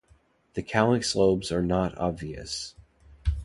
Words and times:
The 0.55 0.63
calyx 0.63 1.15
lobes 1.15 1.51
are 1.51 1.61
not 1.61 1.95
obvious. 1.95 2.73